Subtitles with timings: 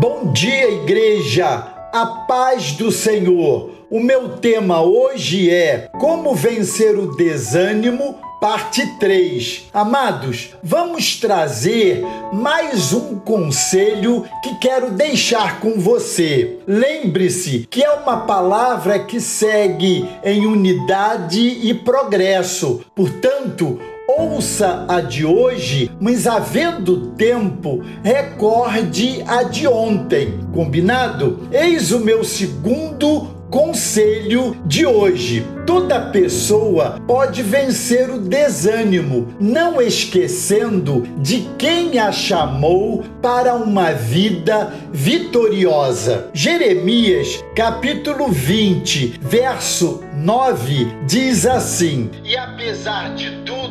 [0.00, 1.74] Bom dia, igreja!
[1.92, 3.70] A paz do Senhor!
[3.90, 9.68] O meu tema hoje é Como vencer o desânimo, parte 3.
[9.74, 16.60] Amados, vamos trazer mais um conselho que quero deixar com você.
[16.64, 22.84] Lembre-se que é uma palavra que segue em unidade e progresso.
[22.94, 23.80] Portanto,
[24.18, 30.40] ouça a de hoje, mas havendo tempo, recorde a de ontem.
[30.52, 31.48] Combinado?
[31.52, 41.08] Eis o meu segundo Conselho de hoje: toda pessoa pode vencer o desânimo, não esquecendo
[41.18, 46.28] de quem a chamou para uma vida vitoriosa.
[46.34, 53.67] Jeremias, capítulo 20, verso 9, diz assim: E apesar de tudo,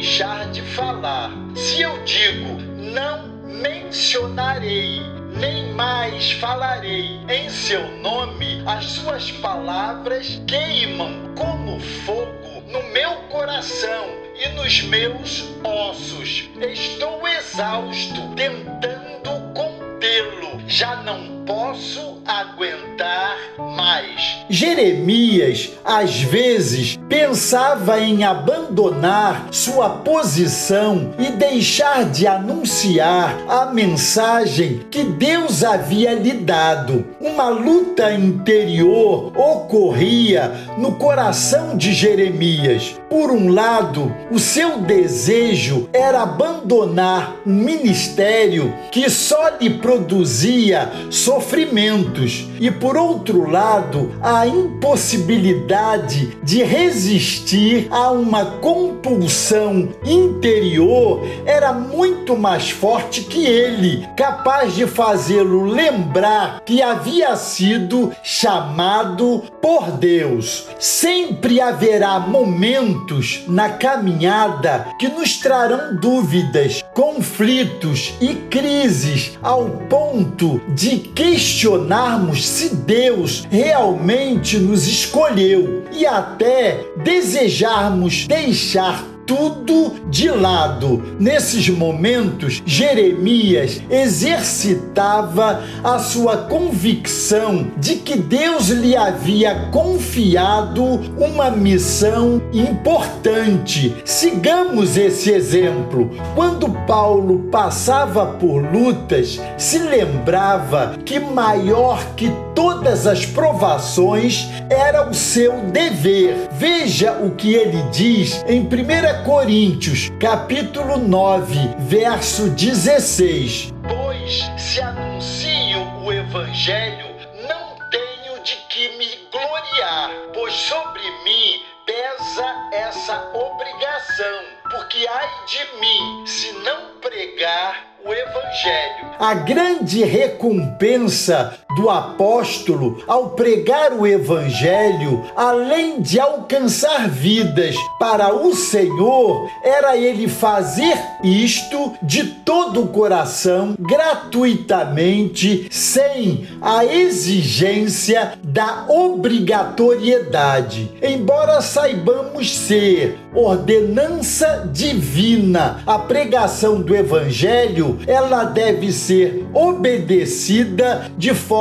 [0.00, 1.30] deixar de falar.
[1.54, 5.02] Se eu digo, não mencionarei
[5.36, 14.06] nem mais falarei em seu nome, as suas palavras queimam como fogo no meu coração
[14.34, 16.48] e nos meus ossos.
[16.58, 20.62] Estou exausto, tentando contê-lo.
[20.66, 24.39] Já não posso aguentar mais.
[24.50, 35.04] Jeremias, às vezes, pensava em abandonar sua posição e deixar de anunciar a mensagem que
[35.04, 37.06] Deus havia lhe dado.
[37.20, 42.96] Uma luta interior ocorria no coração de Jeremias.
[43.08, 52.48] Por um lado, o seu desejo era abandonar um ministério que só lhe produzia sofrimentos,
[52.60, 62.70] e por outro lado, a impossibilidade de resistir a uma compulsão interior era muito mais
[62.70, 70.66] forte que ele, capaz de fazê-lo lembrar que havia sido chamado por Deus.
[70.78, 80.98] Sempre haverá momentos na caminhada que nos trarão dúvidas, conflitos e crises ao ponto de
[80.98, 91.14] questionarmos se Deus realmente nos escolheu e até desejarmos deixar tudo de lado.
[91.20, 100.84] Nesses momentos, Jeremias exercitava a sua convicção de que Deus lhe havia confiado
[101.16, 103.94] uma missão importante.
[104.04, 106.10] Sigamos esse exemplo.
[106.34, 115.14] Quando Paulo passava por lutas, se lembrava que maior que todas as provações era o
[115.14, 116.49] seu dever.
[116.60, 123.72] Veja o que ele diz em 1 Coríntios, capítulo 9, verso 16.
[123.88, 127.16] Pois se anuncio o evangelho,
[127.48, 135.80] não tenho de que me gloriar, pois sobre mim pesa essa obrigação, porque ai de
[135.80, 139.10] mim se não pregar o Evangelho.
[139.18, 148.54] A grande recompensa do apóstolo ao pregar o Evangelho, além de alcançar vidas para o
[148.54, 160.90] Senhor, era ele fazer isto de todo o coração, gratuitamente, sem a exigência da obrigatoriedade.
[161.02, 171.59] Embora saibamos ser ordenança divina a pregação do Evangelho, ela deve ser obedecida de forma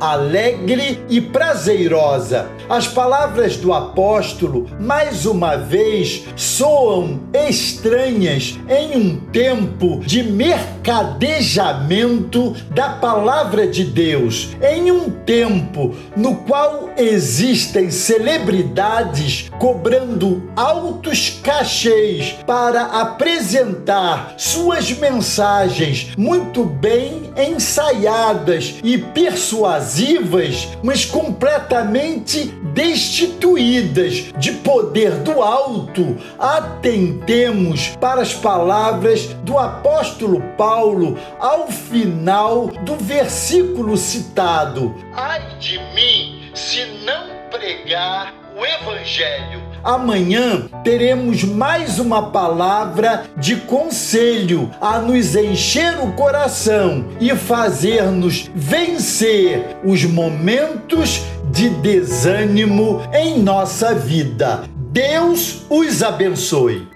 [0.00, 2.48] alegre e prazerosa.
[2.68, 12.90] As palavras do apóstolo, mais uma vez, soam estranhas em um tempo de mercadejamento da
[12.90, 24.34] palavra de Deus, em um tempo no qual existem celebridades cobrando altos cachês para apresentar
[24.36, 36.16] suas mensagens muito bem ensaiadas e persuasivas, mas completamente destituídas de poder do alto.
[36.38, 46.50] Atentemos para as palavras do apóstolo Paulo ao final do versículo citado: Ai de mim
[46.52, 55.98] se não pregar o evangelho Amanhã teremos mais uma palavra de conselho a nos encher
[55.98, 64.62] o coração e fazer-nos vencer os momentos de desânimo em nossa vida.
[64.92, 66.86] Deus os abençoe.